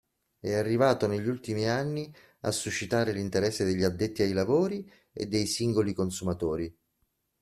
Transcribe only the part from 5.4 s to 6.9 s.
singoli consumatori.